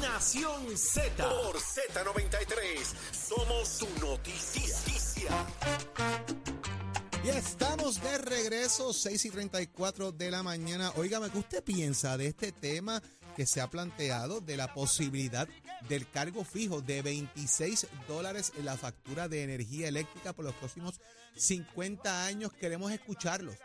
[0.00, 1.28] Nación Z.
[1.28, 2.78] Por Z93.
[3.12, 5.46] Somos su noticia.
[7.24, 10.92] Y estamos de regreso, 6 y 34 de la mañana.
[10.96, 13.02] Óigame, ¿qué usted piensa de este tema
[13.36, 15.48] que se ha planteado de la posibilidad
[15.88, 21.00] del cargo fijo de 26 dólares en la factura de energía eléctrica por los próximos
[21.36, 22.52] 50 años?
[22.52, 23.56] Queremos escucharlos.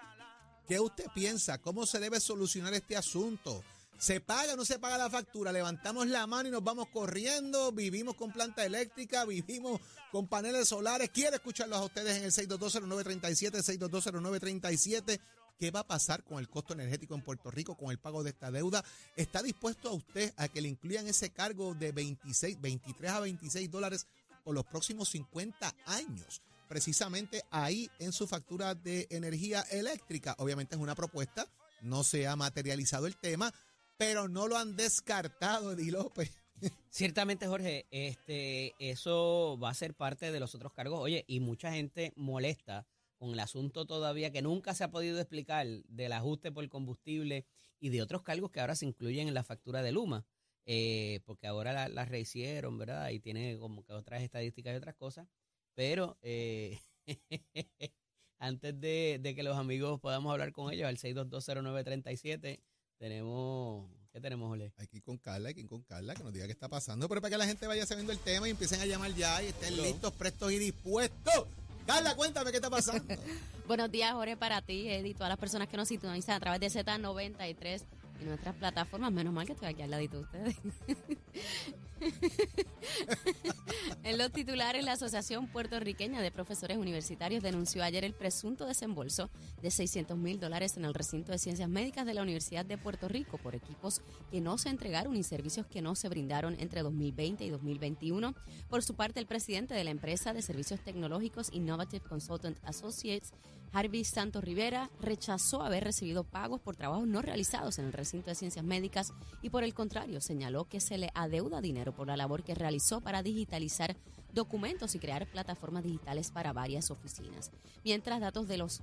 [0.67, 1.59] ¿Qué usted piensa?
[1.59, 3.63] ¿Cómo se debe solucionar este asunto?
[3.97, 5.51] ¿Se paga o no se paga la factura?
[5.51, 7.71] Levantamos la mano y nos vamos corriendo.
[7.71, 9.79] Vivimos con planta eléctrica, vivimos
[10.11, 11.09] con paneles solares.
[11.09, 15.19] Quiero escucharlos a ustedes en el 6220937, 6220937.
[15.57, 18.31] ¿Qué va a pasar con el costo energético en Puerto Rico con el pago de
[18.31, 18.83] esta deuda?
[19.15, 23.71] ¿Está dispuesto a usted a que le incluyan ese cargo de 26, 23 a 26
[23.71, 24.07] dólares
[24.43, 26.41] por los próximos 50 años?
[26.67, 30.35] Precisamente ahí en su factura de energía eléctrica.
[30.39, 31.47] Obviamente es una propuesta,
[31.81, 33.53] no se ha materializado el tema,
[33.97, 36.31] pero no lo han descartado, Eddie López.
[36.89, 40.99] Ciertamente, Jorge, este, eso va a ser parte de los otros cargos.
[40.99, 45.65] Oye, y mucha gente molesta con el asunto todavía que nunca se ha podido explicar
[45.87, 47.45] del ajuste por combustible
[47.79, 50.25] y de otros cargos que ahora se incluyen en la factura de Luma,
[50.65, 53.09] eh, porque ahora la, la, rehicieron, ¿verdad?
[53.09, 55.27] Y tiene como que otras estadísticas y otras cosas.
[55.73, 56.79] Pero eh,
[58.39, 62.61] antes de, de, que los amigos podamos hablar con ellos, al 6220937,
[63.03, 63.85] tenemos...
[64.13, 64.71] ¿Qué tenemos, Ole?
[64.77, 66.69] Hay que ir con Carla, hay que ir con Carla, que nos diga qué está
[66.69, 69.43] pasando, pero para que la gente vaya sabiendo el tema y empiecen a llamar ya
[69.43, 71.47] y estén listos, prestos y dispuestos
[71.85, 73.13] Carla, cuéntame qué está pasando.
[73.67, 76.67] Buenos días, Jorge, para ti, Eddie, todas las personas que nos sintonizan a través de
[76.67, 77.83] Z93
[78.21, 79.11] y nuestras plataformas.
[79.11, 80.55] Menos mal que estoy aquí al ladito de ustedes.
[84.03, 89.29] en los titulares, la Asociación Puertorriqueña de Profesores Universitarios denunció ayer el presunto desembolso
[89.61, 93.07] de 600 mil dólares en el recinto de ciencias médicas de la Universidad de Puerto
[93.07, 94.01] Rico por equipos
[94.31, 98.35] que no se entregaron y servicios que no se brindaron entre 2020 y 2021.
[98.69, 103.33] Por su parte, el presidente de la empresa de servicios tecnológicos Innovative Consultant Associates,
[103.73, 108.35] Harvey Santos Rivera, rechazó haber recibido pagos por trabajos no realizados en el recinto de
[108.35, 112.43] ciencias médicas y por el contrario señaló que se le adeuda dinero por la labor
[112.43, 113.97] que realizó para digitalizar
[114.31, 117.51] documentos y crear plataformas digitales para varias oficinas.
[117.83, 118.81] Mientras datos de los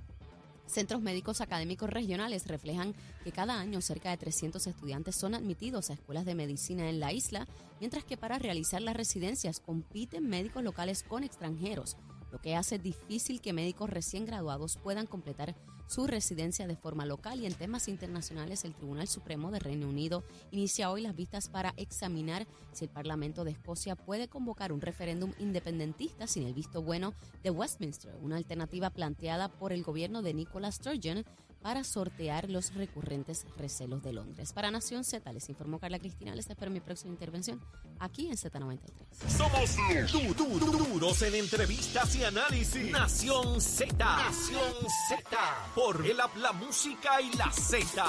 [0.71, 5.93] Centros médicos académicos regionales reflejan que cada año cerca de 300 estudiantes son admitidos a
[5.93, 7.45] escuelas de medicina en la isla,
[7.81, 11.97] mientras que para realizar las residencias compiten médicos locales con extranjeros,
[12.31, 15.55] lo que hace difícil que médicos recién graduados puedan completar
[15.87, 20.23] su residencia de forma local y en temas internacionales el Tribunal Supremo de Reino Unido
[20.51, 25.33] inicia hoy las vistas para examinar si el Parlamento de Escocia puede convocar un referéndum
[25.37, 30.71] independentista sin el visto bueno de Westminster, una alternativa planteada por el gobierno de Nicola
[30.71, 31.25] Sturgeon
[31.61, 34.53] para sortear los recurrentes recelos de Londres.
[34.53, 36.35] Para Nación Z les informó Carla Cristina.
[36.35, 37.61] Les espero mi próxima intervención
[37.99, 38.79] aquí en Z93.
[39.27, 42.91] Somos du du duros en entrevistas y análisis.
[42.91, 43.95] Nación Z.
[43.97, 44.73] Nación
[45.09, 45.37] Z.
[45.75, 48.03] Por el la música y la Z.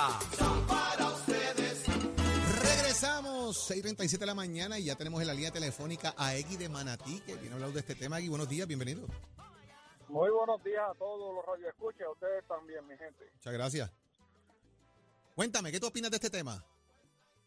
[0.69, 1.83] Para ustedes.
[2.63, 6.69] Regresamos, 6.37 de la mañana y ya tenemos en la línea telefónica a Egui de
[6.69, 8.19] Manatí, que viene a hablar de este tema.
[8.19, 9.07] Egui, buenos días, bienvenido.
[10.13, 13.31] Muy buenos días a todos los radioescuchas, a ustedes también, mi gente.
[13.33, 13.91] Muchas gracias.
[15.35, 16.63] Cuéntame, ¿qué tú opinas de este tema?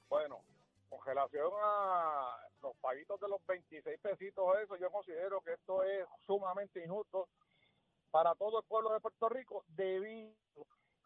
[0.09, 0.42] Bueno,
[0.90, 6.08] con relación a los paguitos de los 26 pesitos, eso yo considero que esto es
[6.26, 7.30] sumamente injusto
[8.09, 10.34] para todo el pueblo de Puerto Rico debido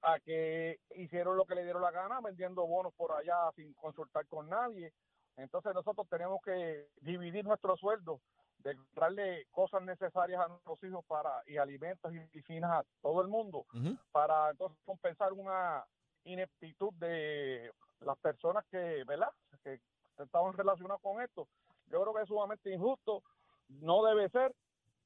[0.03, 4.26] a que hicieron lo que le dieron la gana, vendiendo bonos por allá sin consultar
[4.28, 4.94] con nadie.
[5.36, 8.22] Entonces nosotros tenemos que dividir nuestro sueldo
[8.59, 13.28] de darle cosas necesarias a nuestros hijos para y alimentos y medicinas a todo el
[13.28, 13.66] mundo
[14.12, 15.84] para entonces compensar una
[16.25, 17.72] ineptitud de
[18.02, 19.30] las personas que, ¿verdad?
[19.64, 19.80] que
[20.18, 21.47] estaban relacionadas con esto.
[21.88, 23.24] Yo creo que es sumamente injusto,
[23.70, 24.53] no debe ser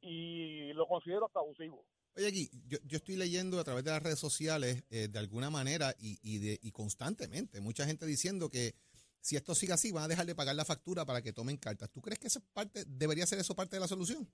[0.02, 1.85] y lo considero hasta abusivo.
[2.16, 5.50] Oye, aquí, yo, yo, estoy leyendo a través de las redes sociales eh, de alguna
[5.50, 8.75] manera y, y, de, y constantemente mucha gente diciendo que
[9.23, 11.90] si esto sigue así, van a dejar de pagar la factura para que tomen cartas.
[11.90, 14.28] ¿Tú crees que eso parte, debería ser eso parte de la solución?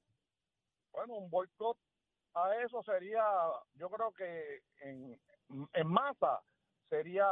[0.91, 1.77] Bueno, un boicot
[2.33, 3.23] a eso sería,
[3.75, 5.19] yo creo que en,
[5.85, 6.41] masa
[6.89, 7.27] sería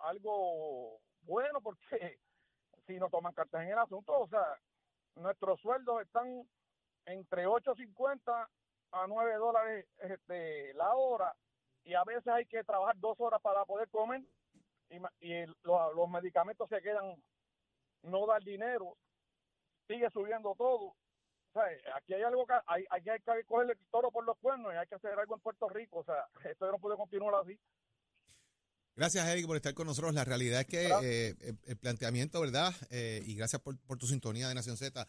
[0.00, 2.18] algo bueno porque
[2.86, 4.44] si no toman cartas en el asunto, o sea,
[5.14, 6.46] nuestros sueldos están
[7.06, 8.48] entre 8.50
[8.92, 11.34] a 9 dólares este, la hora
[11.84, 14.22] y a veces hay que trabajar dos horas para poder comer
[14.90, 17.22] y, y lo, los medicamentos se quedan,
[18.02, 18.96] no dar dinero,
[19.86, 20.94] sigue subiendo todo.
[21.52, 21.64] O sea,
[21.96, 24.76] aquí hay algo que hay, aquí hay que coger el toro por los cuernos y
[24.76, 26.00] hay que hacer algo en Puerto Rico.
[26.00, 27.58] O sea, esto no puede continuar así.
[28.94, 30.14] Gracias, Eric, por estar con nosotros.
[30.14, 32.72] La realidad es que eh, el, el planteamiento, ¿verdad?
[32.90, 35.06] Eh, y gracias por, por tu sintonía de Nación Z.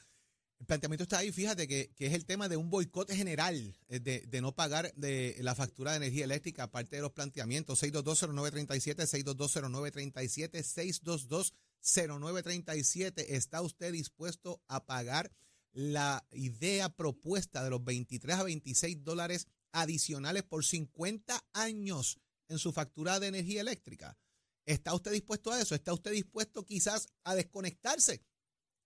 [0.60, 4.42] El planteamiento está ahí, fíjate, que, es el tema de un boicot general, eh, de,
[4.42, 7.84] no pagar de la factura de energía eléctrica, aparte de los planteamientos.
[7.84, 10.64] 6220937, 6220937,
[11.84, 13.26] 6220937.
[13.30, 15.32] ¿Está usted dispuesto a pagar
[15.74, 22.18] la idea propuesta de los 23 a 26 dólares adicionales por 50 años
[22.48, 24.18] en su factura de energía eléctrica?
[24.66, 25.76] ¿Está usted dispuesto a eso?
[25.76, 28.24] ¿Está usted dispuesto quizás a desconectarse?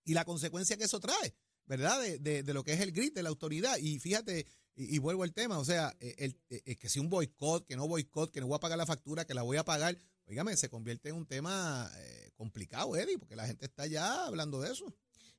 [0.04, 1.34] Y la consecuencia que eso trae.
[1.72, 2.02] ¿Verdad?
[2.02, 3.78] De, de, de, lo que es el grid de la autoridad.
[3.78, 7.64] Y fíjate, y, vuelvo al tema, o sea, eh, el, el, que si un boicot,
[7.64, 9.96] que no boicot, que no voy a pagar la factura, que la voy a pagar,
[10.26, 14.60] oígame, se convierte en un tema eh, complicado, Eddie, porque la gente está ya hablando
[14.60, 14.94] de eso.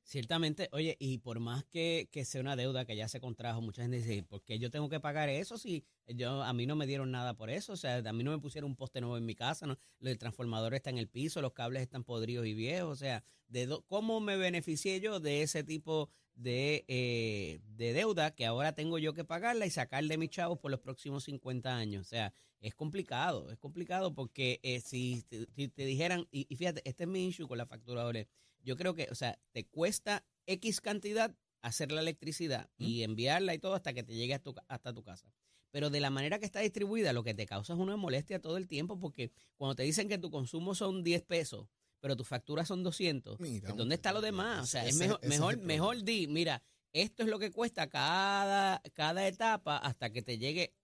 [0.06, 3.80] Ciertamente, oye, y por más que, que, sea una deuda que ya se contrajo, mucha
[3.80, 6.86] gente dice, ¿por qué yo tengo que pagar eso si yo a mí no me
[6.86, 7.72] dieron nada por eso?
[7.72, 9.78] O sea, a mí no me pusieron un poste nuevo en mi casa, ¿no?
[10.02, 13.66] el transformador está en el piso, los cables están podridos y viejos, o sea, de
[13.66, 18.98] do, ¿cómo me beneficié yo de ese tipo de, eh, de deuda que ahora tengo
[18.98, 22.02] yo que pagarla y sacar de mis chavos por los próximos 50 años?
[22.02, 27.08] O sea, es complicado, es complicado porque eh, si, te, dijeran, y, fíjate, este es
[27.08, 28.26] mi issue con la facturadora,
[28.64, 32.84] yo creo que, o sea, te cuesta X cantidad hacer la electricidad ¿Mm?
[32.84, 35.32] y enviarla y todo hasta que te llegue hasta tu, hasta tu casa.
[35.70, 38.56] Pero de la manera que está distribuida, lo que te causa es una molestia todo
[38.56, 41.68] el tiempo porque cuando te dicen que tu consumo son 10 pesos,
[42.00, 44.62] pero tus facturas son 200, mira, ¿dónde está lo demás?
[44.62, 46.62] O sea, es mejor, mejor, es mejor di, mira,
[46.92, 50.74] esto es lo que cuesta cada, cada etapa hasta que te llegue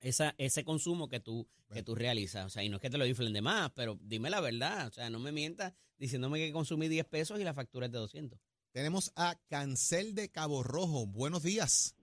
[0.00, 2.46] esa, ese consumo que tú, que tú realizas.
[2.46, 4.88] O sea, y no es que te lo inflen de más, pero dime la verdad.
[4.88, 7.98] O sea, no me mientas diciéndome que consumí 10 pesos y la factura es de
[7.98, 8.38] 200.
[8.72, 11.06] Tenemos a Cancel de Cabo Rojo.
[11.06, 11.96] Buenos días.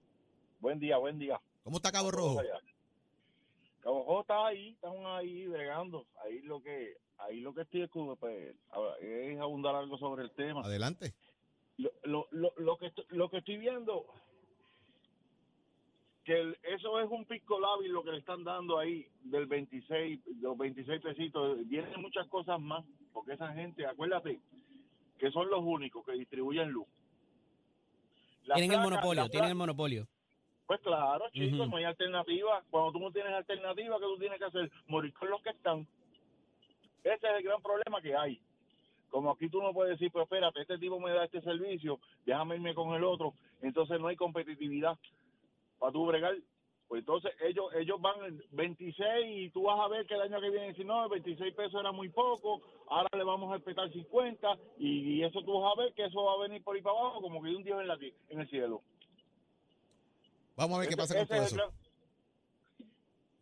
[0.59, 1.39] Buen día, buen día.
[1.63, 2.41] ¿Cómo está Cabo Rojo?
[3.81, 6.07] Cabo Rojo está ahí, estamos ahí bregando.
[6.23, 7.87] Ahí lo que, ahí lo que estoy
[8.19, 8.55] pues,
[9.01, 10.61] es abundar algo sobre el tema.
[10.61, 11.13] Adelante.
[11.77, 14.05] Lo, lo, lo, lo que, lo que estoy viendo
[16.25, 20.19] que el, eso es un pico lábil lo que le están dando ahí del 26,
[20.41, 21.59] los 26 pesitos.
[21.67, 22.83] Vienen muchas cosas más,
[23.13, 24.41] porque esa gente, acuérdate,
[25.19, 26.87] que son los únicos que distribuyen luz.
[28.45, 30.07] La tienen placa, el monopolio, tienen el monopolio.
[30.65, 31.69] Pues claro, chicos, uh -huh.
[31.69, 32.63] no hay alternativa.
[32.71, 34.71] Cuando tú no tienes alternativa, ¿qué tú tienes que hacer?
[34.87, 35.87] Morir con los que están.
[37.03, 38.41] Ese es el gran problema que hay.
[39.09, 42.55] Como aquí tú no puedes decir, pues espérate, este tipo me da este servicio, déjame
[42.55, 43.33] irme con el otro.
[43.61, 44.97] Entonces no hay competitividad
[45.79, 46.35] para tu bregar.
[46.87, 50.51] Pues entonces ellos ellos van 26 y tú vas a ver que el año que
[50.51, 55.15] viene si no, 26 pesos era muy poco, ahora le vamos a respetar 50 y,
[55.15, 57.21] y, eso tú vas a ver que eso va a venir por ahí para abajo
[57.21, 57.97] como que hay un Dios en, la,
[58.29, 58.83] en el cielo.
[60.55, 61.55] Vamos a ver ese, qué pasa con todo eso.
[61.55, 61.69] Gran,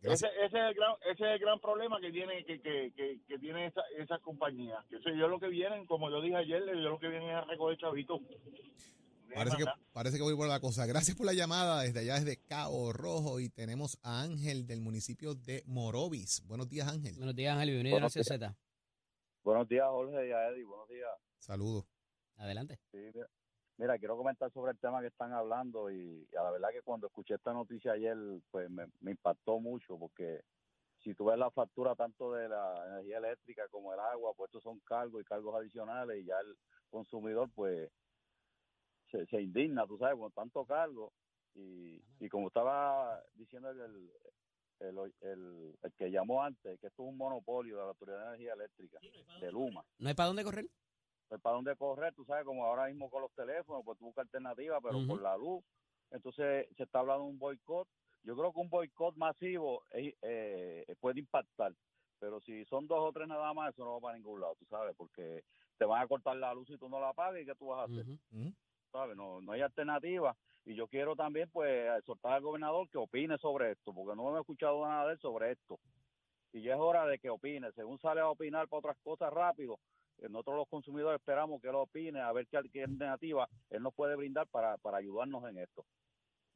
[0.02, 3.20] ese, ese, es el gran, ese es el gran problema que tiene que, que, que,
[3.26, 4.84] que tiene esa, esa compañía.
[4.88, 7.36] Que eso, yo lo que vienen, como yo dije ayer, yo lo que vienen es
[7.36, 8.20] a recoger chavitos.
[9.34, 10.86] Parece que, parece que voy por la cosa.
[10.86, 13.40] Gracias por la llamada desde allá, desde Cabo Rojo.
[13.40, 16.42] Y tenemos a Ángel del municipio de Morovis.
[16.46, 17.14] Buenos días, Ángel.
[17.16, 17.70] Buenos días, Ángel.
[17.70, 18.56] Bienvenido a Z.
[19.42, 20.64] Buenos días, Jorge y a Eddie.
[20.64, 21.10] Buenos días.
[21.38, 21.84] Saludos.
[22.36, 22.78] Adelante.
[22.90, 23.28] Sí, mira,
[23.76, 25.90] mira, quiero comentar sobre el tema que están hablando.
[25.90, 28.16] Y, y, a la verdad que cuando escuché esta noticia ayer,
[28.50, 30.40] pues me, me impactó mucho porque
[31.04, 34.62] si tú ves la factura tanto de la energía eléctrica como el agua, pues estos
[34.62, 36.56] son cargos y cargos adicionales y ya el
[36.88, 37.90] consumidor, pues
[39.14, 41.12] se, se, indigna, tú sabes, con tanto cargo.
[41.54, 43.80] Y, y como estaba diciendo el,
[44.80, 48.26] el, el, el, que llamó antes, que esto es un monopolio de la Autoridad de
[48.26, 48.98] Energía Eléctrica,
[49.40, 49.84] de Luma.
[49.98, 50.66] ¿No hay para dónde correr?
[51.28, 54.24] Pues para dónde correr, tú sabes, como ahora mismo con los teléfonos, pues tú buscas
[54.24, 55.08] alternativas, pero uh -huh.
[55.08, 55.64] por la luz.
[56.10, 57.88] Entonces se está hablando de un boicot.
[58.24, 61.72] Yo creo que un boicot masivo eh, eh, puede impactar,
[62.18, 64.64] pero si son dos o tres nada más, eso no va para ningún lado, tú
[64.66, 65.44] sabes, porque
[65.76, 67.80] te van a cortar la luz y tú no la pagas y ¿qué tú vas
[67.80, 68.06] a hacer?
[68.06, 68.54] Uh -huh.
[68.94, 69.16] ¿Sabes?
[69.16, 70.36] No, no hay alternativa.
[70.64, 74.40] Y yo quiero también, pues, exhortar al gobernador que opine sobre esto, porque no he
[74.40, 75.78] escuchado nada de él sobre esto.
[76.52, 77.72] Y ya es hora de que opine.
[77.72, 79.80] Según sale a opinar para otras cosas rápido,
[80.18, 84.14] eh, nosotros los consumidores esperamos que él opine, a ver qué alternativa él nos puede
[84.14, 85.84] brindar para, para ayudarnos en esto.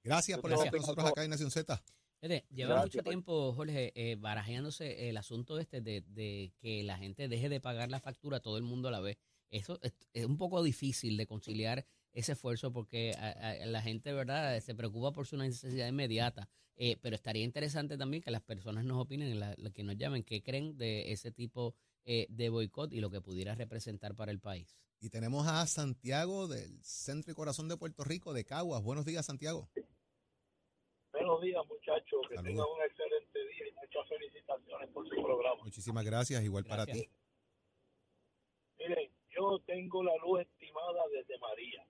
[0.04, 1.82] Gracias por estar con nosotros acá en Nación Z.
[2.20, 7.28] Lleva Gracias, mucho tiempo, Jorge, eh, barajeándose el asunto este de, de, que la gente
[7.28, 9.18] deje de pagar la factura, todo el mundo la ve.
[9.50, 11.84] Eso es, es un poco difícil de conciliar
[12.18, 16.48] ese esfuerzo porque a, a la gente, ¿verdad?, se preocupa por su necesidad inmediata.
[16.80, 20.22] Eh, pero estaría interesante también que las personas nos opinen, la, la que nos llamen,
[20.22, 24.38] qué creen de ese tipo eh, de boicot y lo que pudiera representar para el
[24.38, 24.78] país.
[25.00, 28.82] Y tenemos a Santiago del Centro y Corazón de Puerto Rico, de Caguas.
[28.82, 29.68] Buenos días, Santiago.
[31.12, 32.20] Buenos días, muchachos.
[32.28, 35.62] Que tengan un excelente día y mucha muchas felicitaciones por su programa.
[35.64, 37.06] Muchísimas gracias, igual para Gracias.
[37.06, 37.12] ti.
[38.78, 41.84] Miren, yo tengo la luz estimada desde María.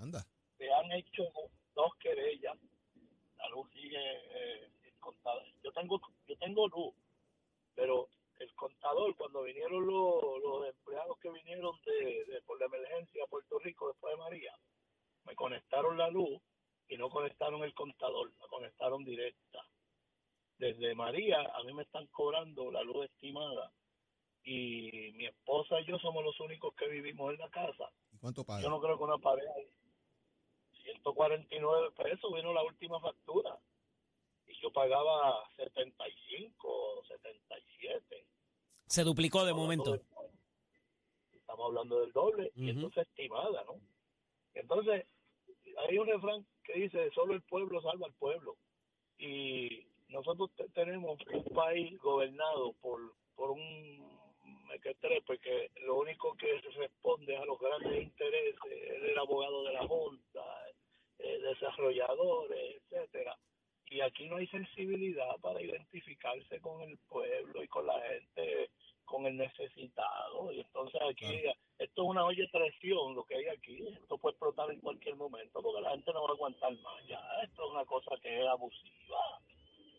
[0.00, 0.24] Anda.
[0.56, 1.24] Se han hecho
[1.74, 2.56] dos querellas.
[3.36, 5.36] La luz sigue eh, contar.
[5.62, 6.94] Yo tengo, yo tengo luz,
[7.74, 8.08] pero
[8.40, 13.28] el contador, cuando vinieron los, los empleados que vinieron de, de- por la emergencia a
[13.28, 14.52] Puerto Rico después de María,
[15.24, 16.40] me conectaron la luz
[16.88, 19.60] y no conectaron el contador, la conectaron directa.
[20.58, 23.72] Desde María a mí me están cobrando la luz estimada
[24.42, 27.90] y mi esposa y yo somos los únicos que vivimos en la casa.
[28.12, 28.68] ¿Y cuánto Yo paga?
[28.68, 29.52] no creo que una pareja
[30.94, 33.58] 149 pesos vino la última factura
[34.46, 38.24] y yo pagaba 75, 77.
[38.86, 39.92] Se duplicó de Estamos momento.
[39.92, 40.02] del-
[41.34, 43.80] Estamos hablando del doble y entonces estimada, ¿no?
[44.54, 45.06] Entonces,
[45.88, 48.56] hay un refrán que dice, solo el pueblo salva al pueblo.
[49.18, 53.00] Y nosotros te- tenemos un país gobernado por,
[53.34, 54.18] por un
[54.68, 59.86] mequetrefe que lo único que responde a los grandes intereses es el abogado de la
[59.86, 60.67] Junta,
[61.18, 63.36] eh, desarrolladores, etcétera.
[63.90, 68.70] Y aquí no hay sensibilidad para identificarse con el pueblo y con la gente,
[69.04, 70.52] con el necesitado.
[70.52, 71.42] Y entonces aquí,
[71.78, 73.88] esto es una olla de traición lo que hay aquí.
[73.88, 77.06] Esto puede explotar en cualquier momento porque la gente no va a aguantar más.
[77.06, 79.40] Ya, esto es una cosa que es abusiva.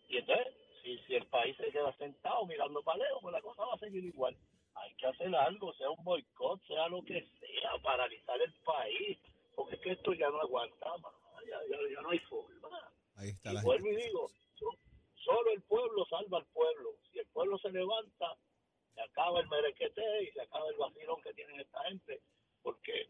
[0.08, 3.66] Y entonces, si, si el país se queda sentado mirando para lejos, pues la cosa
[3.66, 4.38] va a seguir igual.
[4.76, 9.18] Hay que hacer algo, sea un boicot, sea lo que sea, paralizar el país,
[9.60, 11.14] porque es que esto ya no aguanta más,
[11.46, 12.70] ya, ya- ya no hay forma.
[13.16, 14.02] Ahí está Y la vuelvo gente.
[14.02, 14.80] y digo, so-
[15.26, 16.96] solo el pueblo salva al pueblo.
[17.12, 18.38] Si el pueblo se levanta,
[18.96, 22.22] se acaba el merequete y se acaba el vacilón que tienen esta gente,
[22.62, 23.10] porque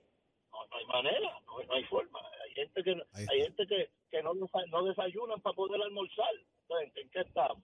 [0.52, 2.20] no, no hay manera, no, no hay forma.
[2.44, 6.34] Hay gente que, hay gente que, que no, no desayunan para poder almorzar.
[6.64, 7.64] Entonces, ¿en qué estamos?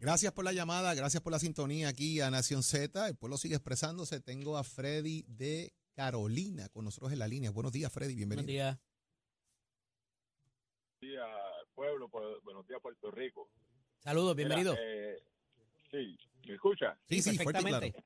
[0.00, 3.06] Gracias por la llamada, gracias por la sintonía aquí a Nación Z.
[3.08, 4.20] El pueblo sigue expresándose.
[4.20, 7.50] Tengo a Freddy de Carolina con nosotros en la línea.
[7.50, 8.46] Buenos días, Freddy, Buenos bienvenido.
[8.64, 8.78] días.
[11.00, 11.28] días,
[11.74, 12.08] pueblo,
[12.42, 13.48] buenos días, Puerto Rico.
[13.98, 14.76] Saludos, Mira, bienvenido.
[14.80, 15.20] eh,
[15.90, 16.96] sí, ¿me escucha?
[17.08, 17.80] Sí, sí, fuerte y claro.
[17.80, 18.04] perfectamente.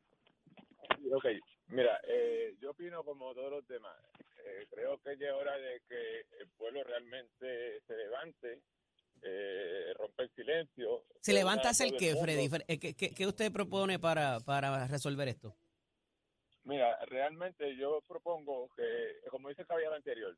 [1.02, 1.24] Sí, Ok,
[1.68, 3.96] mira, eh, yo opino como todos los demás.
[4.44, 8.62] Eh, creo que ya es hora de que el pueblo realmente se levante,
[9.22, 11.04] eh, rompe el silencio.
[11.20, 12.16] ¿Se levanta a hacer todo el qué.
[12.20, 12.48] Freddy?
[12.48, 15.54] Fre- eh, ¿Qué, qué- qué usted propone para, para resolver esto?
[16.66, 20.36] Mira, realmente yo propongo que, como dice caballero anterior,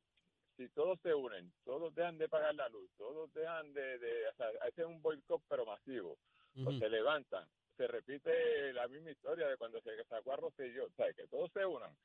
[0.58, 4.34] si todos se unen, todos dejan de pagar la luz, todos dejan de, de o
[4.34, 6.18] sea, hacer un boicot pero masivo,
[6.66, 10.90] o se levantan, se repite la misma historia de cuando se sacó a Rosselló, o
[10.96, 11.96] sea, que todos se unan,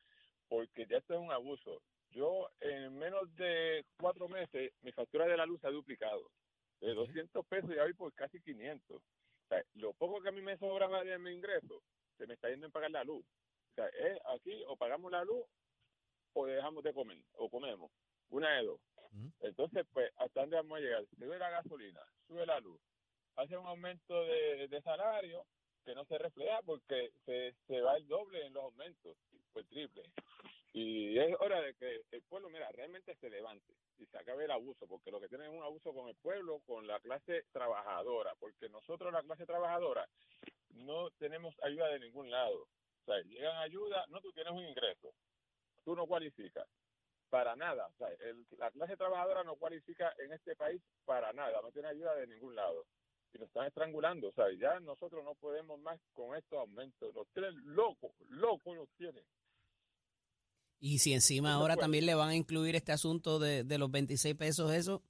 [0.47, 1.81] porque ya esto es un abuso.
[2.11, 6.29] Yo en menos de cuatro meses mi factura de la luz se ha duplicado,
[6.79, 8.95] de 200 pesos ya voy por casi 500.
[8.95, 9.01] O
[9.49, 11.83] sea, lo poco que a mí me sobra de mi ingreso
[12.17, 13.25] se me está yendo en pagar la luz.
[13.73, 15.45] O sea, es aquí o pagamos la luz
[16.33, 17.91] o dejamos de comer, o comemos.
[18.29, 18.79] Una de dos.
[19.41, 21.05] Entonces, pues, ¿hasta dónde vamos a llegar?
[21.19, 22.79] Sube la gasolina, sube la luz,
[23.35, 25.45] hace un aumento de, de salario
[25.85, 29.15] que no se refleja porque se, se va el doble en los aumentos,
[29.53, 30.03] o el triple.
[30.73, 34.51] Y es hora de que el pueblo, mira, realmente se levante y se acabe el
[34.51, 38.33] abuso, porque lo que tienen es un abuso con el pueblo, con la clase trabajadora,
[38.39, 40.07] porque nosotros, la clase trabajadora,
[40.69, 42.67] no tenemos ayuda de ningún lado.
[43.03, 45.13] O sea, llegan ayuda, no, tú tienes un ingreso,
[45.83, 46.67] tú no cualificas
[47.29, 47.87] para nada.
[47.87, 51.89] O sea, el- la clase trabajadora no cualifica en este país para nada, no tiene
[51.89, 52.85] ayuda de ningún lado.
[53.33, 57.13] Y nos están estrangulando, o sea, ya nosotros no podemos más con estos aumentos.
[57.15, 59.23] Nos tienen locos, locos nos tienen.
[60.79, 61.83] Y si encima ahora puede.
[61.85, 65.01] también le van a incluir este asunto de, de los 26 pesos, eso,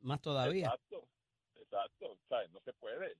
[0.00, 0.66] más todavía.
[0.66, 1.08] Exacto,
[1.56, 3.16] exacto, o sea, no se puede.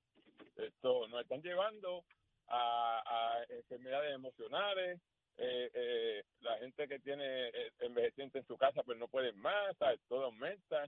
[0.57, 2.05] Esto nos están llevando
[2.49, 3.03] a,
[3.39, 5.01] a enfermedades emocionales,
[5.37, 9.77] eh, eh, la gente que tiene eh, envejeciente en su casa pues no pueden más,
[9.79, 10.01] ¿sabes?
[10.09, 10.85] todo aumenta.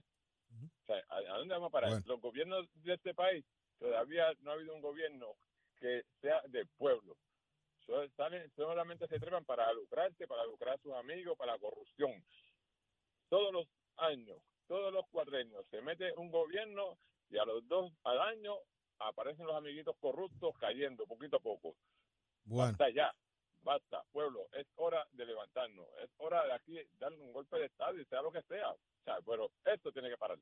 [0.49, 1.89] O sea, ¿a, dónde vamos a parar?
[1.89, 2.05] Bueno.
[2.07, 3.43] Los gobiernos de este país,
[3.79, 5.35] todavía no ha habido un gobierno
[5.79, 7.17] que sea del pueblo.
[7.85, 12.23] So- salen- solamente se trepan para lucrarse, para lucrar a sus amigos, para la corrupción.
[13.29, 14.37] Todos los años,
[14.67, 16.97] todos los cuatrenios, se mete un gobierno
[17.29, 18.55] y a los dos al año
[18.99, 21.75] aparecen los amiguitos corruptos cayendo poquito a poco.
[22.45, 23.13] Bueno, Basta ya,
[23.63, 27.99] basta, pueblo, es hora de levantarnos, es hora de aquí darle un golpe de estado
[27.99, 28.69] y sea lo que sea.
[28.71, 30.37] O sea, pero esto tiene que parar.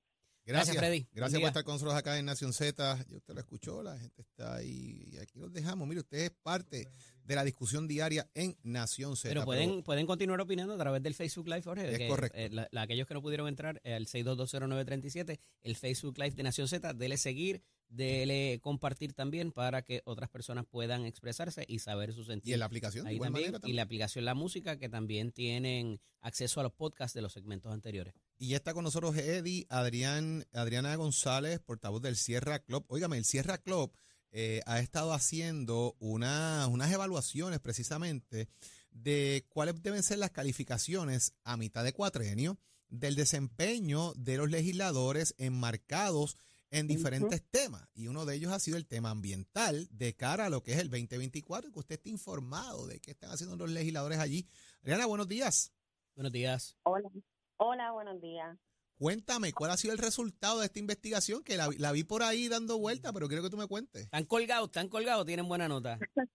[0.47, 1.07] Gracias, Gracias, Freddy.
[1.11, 3.03] Gracias por estar con nosotros acá en Nación Z.
[3.09, 5.01] Ya usted lo escuchó, la gente está ahí.
[5.07, 5.87] Y aquí los dejamos.
[5.87, 6.87] Mire, usted es parte
[7.23, 9.29] de la discusión diaria en Nación Z.
[9.33, 11.91] Pero pueden, pueden continuar opinando a través del Facebook Live, Jorge.
[11.91, 12.37] Es que, correcto.
[12.37, 16.43] eh, la- la- aquellos que no pudieron entrar eh, al 6220937, el Facebook Live de
[16.43, 22.13] Nación Z, dele seguir, dele compartir también para que otras personas puedan expresarse y saber
[22.13, 22.53] su y sentido.
[22.55, 23.69] en la aplicación, de Ahí igual también, manera.
[23.69, 27.71] y la aplicación La Música, que también tienen acceso a los podcasts de los segmentos
[27.71, 28.13] anteriores.
[28.37, 32.83] Y ya está con nosotros Eddie, Adrián, Adriana González, portavoz del Sierra Club.
[32.89, 33.93] Óigame, el Sierra Club
[34.31, 38.49] eh, ha estado haciendo una- unas evaluaciones precisamente
[38.91, 42.57] de cuáles deben ser las calificaciones a mitad de cuatrenio
[42.89, 46.35] del desempeño de los legisladores enmarcados
[46.71, 47.87] en diferentes temas.
[47.93, 50.79] Y uno de ellos ha sido el tema ambiental de cara a lo que es
[50.79, 54.47] el 2024 y que usted esté informado de qué están haciendo los legisladores allí.
[54.81, 55.73] Adriana, buenos días.
[56.15, 56.77] Buenos días.
[56.83, 57.09] Hola.
[57.57, 58.57] Hola, buenos días.
[58.97, 61.43] Cuéntame, ¿cuál ha sido el resultado de esta investigación?
[61.43, 64.03] Que la, vi- la vi por ahí dando vuelta, pero quiero que tú me cuentes.
[64.03, 65.99] Están colgados, están colgados, tienen buena nota.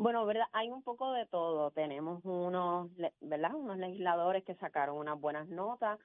[0.00, 1.72] Bueno, verdad, hay un poco de todo.
[1.72, 3.52] Tenemos unos, le- ¿verdad?
[3.56, 5.98] Unos legisladores que sacaron unas buenas notas.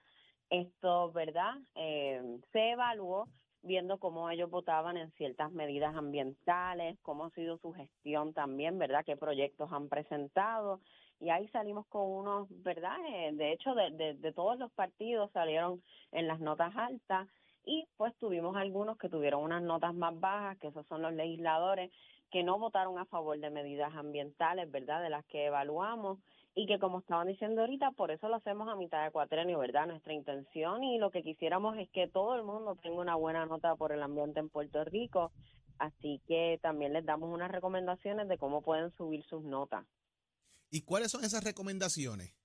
[0.50, 1.54] Esto, ¿verdad?
[1.76, 2.20] Eh,
[2.52, 3.30] se evaluó
[3.64, 9.06] viendo cómo ellos votaban en ciertas medidas ambientales, cómo ha sido su gestión también, ¿verdad?
[9.06, 10.82] Qué proyectos han presentado.
[11.20, 12.98] Y ahí salimos con unos, ¿verdad?
[13.10, 17.28] Eh, de hecho, de, de, de todos los partidos salieron en las notas altas
[17.66, 21.92] y pues tuvimos algunos que tuvieron unas notas más bajas, que esos son los legisladores
[22.30, 25.02] que no votaron a favor de medidas ambientales, ¿verdad?
[25.04, 26.20] De las que evaluamos
[26.56, 29.88] y que como estaban diciendo ahorita, por eso lo hacemos a mitad de cuatrenio, ¿verdad?
[29.88, 33.76] Nuestra intención y lo que quisiéramos es que todo el mundo tenga una buena nota
[33.76, 35.32] por el ambiente en Puerto Rico,
[35.80, 39.86] así que también les damos unas recomendaciones de cómo pueden subir sus notas.
[40.70, 42.36] ¿Y cuáles son esas recomendaciones?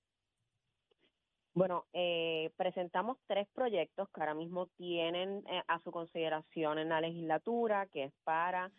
[1.53, 7.01] Bueno, eh, presentamos tres proyectos que ahora mismo tienen eh, a su consideración en la
[7.01, 8.71] legislatura, que es para,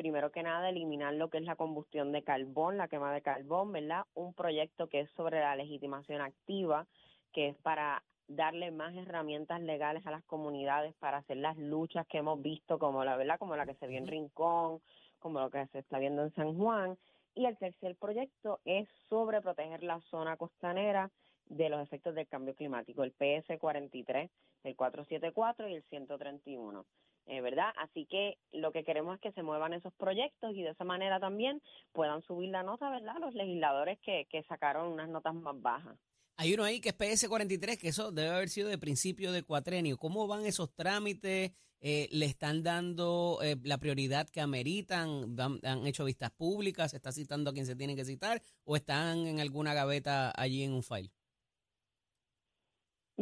[0.00, 3.70] primero que nada, eliminar lo que es la combustión de carbón, la quema de carbón,
[3.70, 4.06] ¿verdad?
[4.14, 6.86] Un proyecto que es sobre la legitimación activa,
[7.34, 12.16] que es para darle más herramientas legales a las comunidades para hacer las luchas que
[12.16, 14.80] hemos visto, como la verdad, como la que se vio en Rincón,
[15.18, 16.96] como lo que se está viendo en San Juan.
[17.34, 21.10] Y el tercer proyecto es sobre proteger la zona costanera
[21.44, 24.30] de los efectos del cambio climático, el PS43,
[24.64, 26.86] el 474 y el 131.
[27.30, 27.72] Eh, ¿Verdad?
[27.76, 31.20] Así que lo que queremos es que se muevan esos proyectos y de esa manera
[31.20, 31.62] también
[31.92, 33.14] puedan subir la nota, ¿verdad?
[33.20, 35.96] Los legisladores que, que sacaron unas notas más bajas.
[36.36, 39.96] Hay uno ahí que es PS43, que eso debe haber sido de principio de cuatrenio.
[39.96, 41.52] ¿Cómo van esos trámites?
[41.80, 45.36] Eh, ¿Le están dando eh, la prioridad que ameritan?
[45.38, 46.90] ¿Han, han hecho vistas públicas?
[46.90, 48.42] ¿Se está citando a quien se tienen que citar?
[48.64, 51.12] ¿O están en alguna gaveta allí en un file?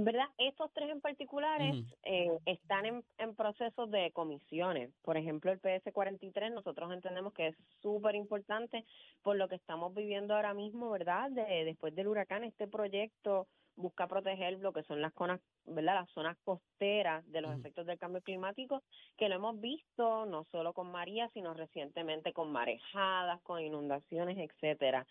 [0.01, 0.27] ¿Verdad?
[0.39, 4.93] Estos tres en particulares eh, están en, en procesos de comisiones.
[5.03, 8.85] Por ejemplo, el PS43 nosotros entendemos que es súper importante
[9.25, 11.33] por lo que estamos viviendo ahora mismo, ¿verdad?
[11.33, 15.97] De, después del huracán, este proyecto busca proteger lo que son las zonas, ¿verdad?
[15.97, 18.85] Las zonas costeras de los efectos del cambio climático,
[19.17, 25.05] que lo hemos visto no solo con María, sino recientemente con marejadas, con inundaciones, etcétera.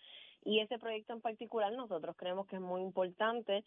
[0.44, 3.64] Y ese proyecto en particular nosotros creemos que es muy importante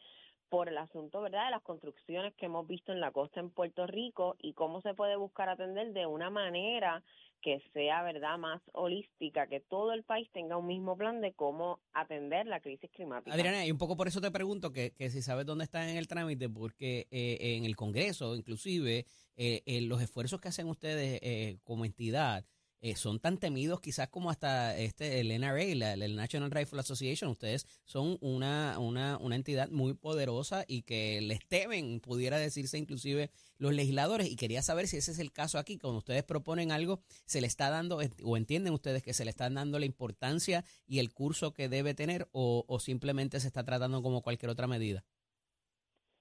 [0.51, 3.87] por el asunto, ¿verdad?, de las construcciones que hemos visto en la costa en Puerto
[3.87, 7.01] Rico y cómo se puede buscar atender de una manera
[7.41, 11.79] que sea, ¿verdad?, más holística, que todo el país tenga un mismo plan de cómo
[11.93, 13.33] atender la crisis climática.
[13.33, 15.95] Adriana, y un poco por eso te pregunto que, que si sabes dónde está en
[15.95, 19.05] el trámite, porque eh, en el Congreso, inclusive,
[19.37, 22.45] eh, eh, los esfuerzos que hacen ustedes eh, como entidad
[22.83, 27.29] eh, son tan temidos quizás como hasta este el NRA, la- el National Rifle Association.
[27.29, 33.29] Ustedes son una, una, una entidad muy poderosa y que les temen, pudiera decirse inclusive
[33.59, 34.29] los legisladores.
[34.31, 37.47] Y quería saber si ese es el caso aquí, cuando ustedes proponen algo, se le
[37.47, 41.53] está dando, o entienden ustedes que se le están dando la importancia y el curso
[41.53, 45.03] que debe tener, o, o simplemente se está tratando como cualquier otra medida.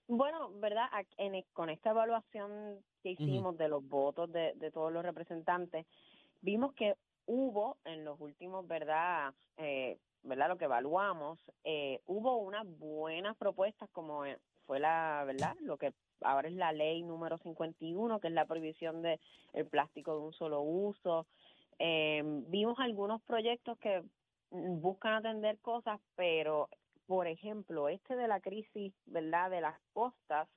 [0.09, 0.87] Bueno, ¿verdad?
[1.18, 5.87] En, e- con esta evaluación que hicimos de los votos de, de todos los representantes,
[6.42, 6.94] vimos que
[7.26, 9.35] hubo en los últimos, ¿verdad?
[9.57, 10.48] Eh, ¿Verdad?
[10.48, 15.57] Lo que evaluamos, eh, hubo unas buenas propuestas como eh, fue la, ¿verdad?
[15.61, 19.18] Lo que ahora es la ley número 51, que es la prohibición de
[19.55, 21.26] el plástico de un solo uso.
[21.79, 24.03] Eh, vimos algunos proyectos que
[24.50, 26.68] buscan atender cosas, pero
[27.07, 30.48] por ejemplo, este de la crisis, ¿verdad?, de las costas,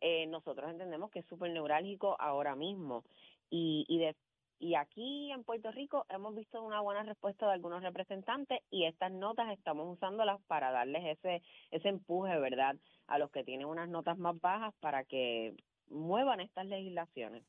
[0.00, 3.04] eh, nosotros entendemos que es súper neurálgico ahora mismo.
[3.50, 4.16] Y, y, de,
[4.62, 9.10] y aquí en Puerto Rico hemos visto una buena respuesta de algunos representantes y estas
[9.10, 12.76] notas estamos usándolas para darles ese, ese empuje, ¿verdad?,
[13.08, 15.56] a los que tienen unas notas más bajas para que
[15.90, 17.42] muevan estas legislaciones.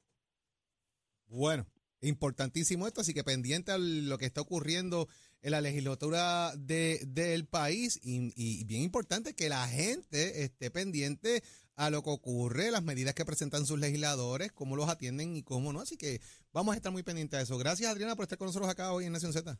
[1.27, 1.67] Bueno,
[2.01, 5.07] importantísimo esto, así que pendiente a lo que está ocurriendo
[5.43, 11.43] en la legislatura de, del país y, y bien importante que la gente esté pendiente
[11.75, 15.73] a lo que ocurre, las medidas que presentan sus legisladores, cómo los atienden y cómo
[15.73, 15.81] no.
[15.81, 16.19] Así que
[16.51, 17.57] vamos a estar muy pendientes de eso.
[17.57, 19.57] Gracias, Adriana, por estar con nosotros acá hoy en Nación Z.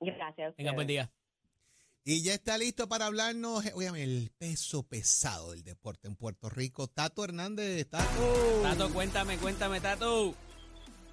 [0.00, 0.56] Gracias.
[0.56, 1.10] Venga, buen día.
[2.02, 6.88] Y ya está listo para hablarnos, oigan, el peso pesado del deporte en Puerto Rico.
[6.88, 8.22] Tato Hernández, Tato.
[8.62, 10.34] Tato, cuéntame, cuéntame, Tato.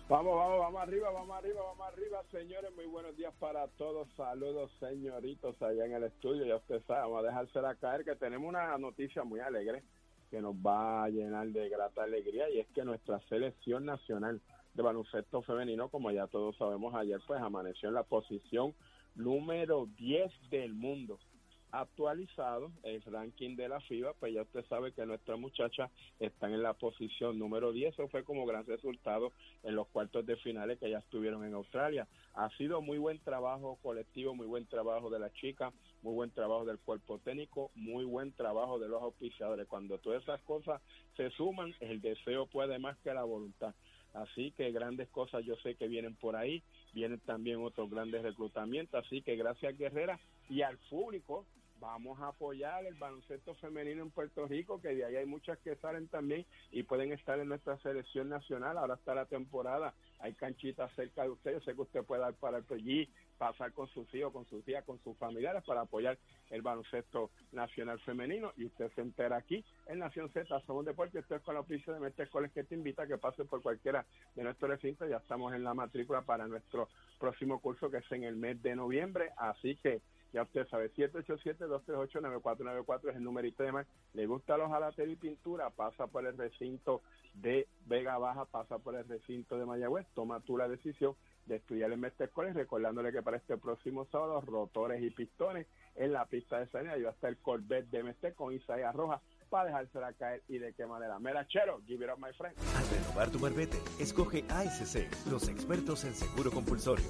[0.07, 2.73] Vamos, vamos, vamos arriba, vamos arriba, vamos arriba, señores.
[2.73, 4.07] Muy buenos días para todos.
[4.15, 6.45] Saludos, señoritos, allá en el estudio.
[6.45, 9.83] Ya usted sabe, vamos a dejársela caer que tenemos una noticia muy alegre
[10.29, 14.41] que nos va a llenar de grata alegría y es que nuestra selección nacional
[14.73, 18.73] de baloncesto femenino, como ya todos sabemos ayer, pues amaneció en la posición
[19.15, 21.19] número 10 del mundo.
[21.71, 26.63] Actualizado el ranking de la FIBA, pues ya usted sabe que nuestras muchachas están en
[26.63, 27.93] la posición número 10.
[27.93, 32.07] Eso fue como gran resultado en los cuartos de finales que ya estuvieron en Australia.
[32.35, 35.73] Ha sido muy buen trabajo colectivo, muy buen trabajo de las chicas,
[36.07, 39.67] muy buen trabajo del cuerpo técnico, muy buen trabajo de los auspiciadores.
[39.67, 40.81] Cuando todas esas cosas
[41.17, 43.75] se suman, el deseo puede más que la voluntad.
[44.13, 49.05] Así que grandes cosas yo sé que vienen por ahí, vienen también otros grandes reclutamientos,
[49.05, 50.17] así que gracias Guerrera
[50.49, 51.45] y al público
[51.79, 55.75] vamos a apoyar el baloncesto femenino en Puerto Rico, que de ahí hay muchas que
[55.75, 58.77] salen también y pueden estar en nuestra selección nacional.
[58.77, 61.53] Ahora está la temporada, hay canchitas cerca de usted.
[61.53, 64.83] Yo sé que usted puede dar para allí, pasar con sus hijos, con sus tías,
[64.83, 66.17] con sus familiares para apoyar
[66.49, 68.51] el baloncesto nacional femenino.
[68.57, 71.19] Y usted se entera aquí en Nación Z, somos deporte.
[71.19, 73.61] Esto es con la oficio de Mestre Coles que te invita a que pase por
[73.61, 75.09] cualquiera de nuestros recintos.
[75.09, 76.87] Ya estamos en la matrícula para nuestro
[77.19, 79.31] próximo curso que es en el mes de noviembre.
[79.37, 80.01] Así que
[80.33, 83.87] ya usted sabe, 787-238-9494 es el numerito de más.
[84.13, 87.01] Le gusta los jalateros y pintura, pasa por el recinto
[87.33, 91.15] de Vega Baja, pasa por el recinto de Mayagüez, toma tú la decisión
[91.47, 96.11] de estudiar en Mestre College, recordándole que para este próximo sábado, rotores y pistones en
[96.11, 99.65] la pista de salida, y va a estar el Corvette de con Isaías Rojas para
[99.65, 101.19] dejársela caer y de qué manera.
[101.19, 102.55] Merachero, give it up, my friend.
[102.75, 107.05] Al renovar tu marbete, escoge ASC, los expertos en seguro compulsorio.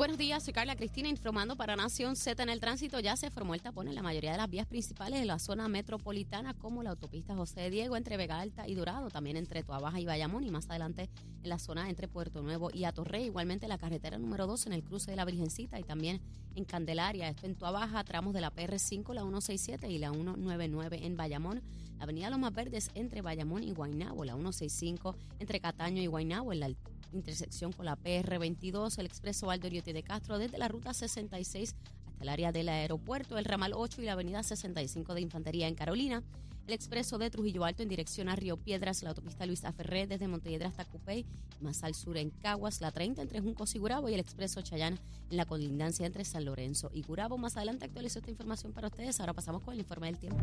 [0.00, 3.00] Buenos días, soy Carla Cristina informando para Nación Z en el tránsito.
[3.00, 5.68] Ya se formó el tapón en la mayoría de las vías principales de la zona
[5.68, 10.06] metropolitana, como la autopista José Diego entre Vega Alta y Dorado, también entre Tuabaja y
[10.06, 11.10] Bayamón, y más adelante
[11.42, 13.26] en la zona entre Puerto Nuevo y Atorrey.
[13.26, 16.22] Igualmente la carretera número 2 en el cruce de la Virgencita y también
[16.54, 17.28] en Candelaria.
[17.28, 21.60] Esto en Tuabaja, tramos de la PR5, la 167 y la 199 en Bayamón.
[21.98, 26.60] La avenida Lomas Verdes entre Bayamón y Guaynabo, la 165 entre Cataño y Guaynabo, en
[26.60, 26.70] la
[27.12, 31.74] intersección con la PR22, el expreso Valdoriotti de Castro desde la ruta 66
[32.06, 35.74] hasta el área del aeropuerto, el ramal 8 y la avenida 65 de Infantería en
[35.74, 36.22] Carolina,
[36.70, 40.28] el expreso de Trujillo Alto en dirección a Río Piedras, la autopista Luisa Ferré desde
[40.28, 41.26] Montelledra hasta Cupey,
[41.60, 44.98] más al sur en Caguas, la 30 entre Juncos y Gurabo y el expreso Chayán
[45.30, 47.38] en la colindancia entre San Lorenzo y Gurabo.
[47.38, 49.18] Más adelante actualizo esta información para ustedes.
[49.18, 50.38] Ahora pasamos con el informe del tiempo.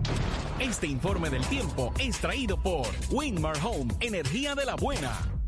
[0.59, 5.46] Este informe del tiempo es traído por Winmar Home, energía de la buena.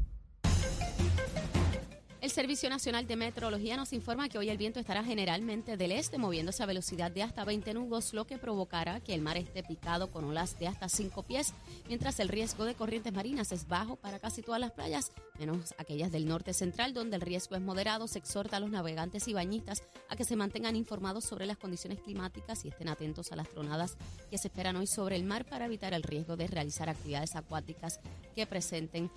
[2.29, 6.19] El Servicio Nacional de Meteorología nos informa que hoy el viento estará generalmente del este,
[6.19, 10.11] moviéndose a velocidad de hasta 20 nudos, lo que provocará que el mar esté picado
[10.11, 11.55] con olas de hasta 5 pies,
[11.87, 16.11] mientras el riesgo de corrientes marinas es bajo para casi todas las playas, menos aquellas
[16.11, 18.07] del norte central, donde el riesgo es moderado.
[18.07, 21.97] Se exhorta a los navegantes y bañistas a que se mantengan informados sobre las condiciones
[21.99, 23.97] climáticas y estén atentos a las tronadas
[24.29, 27.99] que se esperan hoy sobre el mar para evitar el riesgo de realizar actividades acuáticas
[28.35, 29.09] que presenten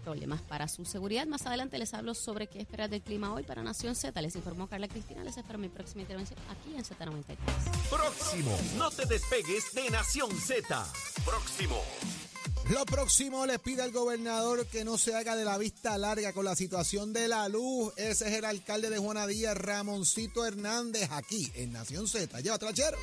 [0.00, 1.26] problemas para su seguridad.
[1.26, 4.20] Más adelante les hablo sobre qué esperar del clima hoy para Nación Z.
[4.20, 5.22] Les informó Carla Cristina.
[5.22, 7.36] Les espero mi próxima intervención aquí en Z93.
[7.88, 8.58] Próximo.
[8.76, 10.86] No te despegues de Nación Z.
[11.24, 11.80] Próximo.
[12.70, 16.44] Lo próximo les pide al gobernador que no se haga de la vista larga con
[16.44, 17.92] la situación de la luz.
[17.96, 22.40] Ese es el alcalde de Juana Díaz, Ramoncito Hernández, aquí en Nación Z.
[22.40, 22.96] Lleva trachero.